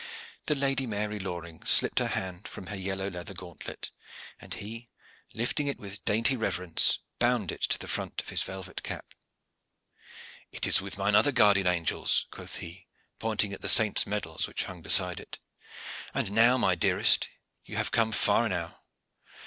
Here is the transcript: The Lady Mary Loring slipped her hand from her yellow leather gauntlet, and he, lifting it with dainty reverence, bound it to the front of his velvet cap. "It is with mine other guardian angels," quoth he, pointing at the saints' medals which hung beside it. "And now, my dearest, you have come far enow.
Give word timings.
The 0.47 0.55
Lady 0.55 0.87
Mary 0.87 1.19
Loring 1.19 1.61
slipped 1.63 1.99
her 1.99 2.07
hand 2.07 2.47
from 2.47 2.65
her 2.73 2.75
yellow 2.75 3.07
leather 3.07 3.35
gauntlet, 3.35 3.91
and 4.39 4.51
he, 4.55 4.89
lifting 5.35 5.67
it 5.67 5.77
with 5.77 6.03
dainty 6.05 6.35
reverence, 6.35 6.97
bound 7.19 7.51
it 7.51 7.61
to 7.61 7.77
the 7.77 7.87
front 7.87 8.19
of 8.19 8.29
his 8.29 8.41
velvet 8.41 8.81
cap. 8.81 9.13
"It 10.51 10.65
is 10.65 10.81
with 10.81 10.97
mine 10.97 11.13
other 11.13 11.31
guardian 11.31 11.67
angels," 11.67 12.25
quoth 12.31 12.55
he, 12.55 12.87
pointing 13.19 13.53
at 13.53 13.61
the 13.61 13.69
saints' 13.69 14.07
medals 14.07 14.47
which 14.47 14.63
hung 14.63 14.81
beside 14.81 15.19
it. 15.19 15.37
"And 16.15 16.31
now, 16.31 16.57
my 16.57 16.73
dearest, 16.73 17.27
you 17.63 17.75
have 17.77 17.91
come 17.91 18.11
far 18.11 18.47
enow. 18.47 18.79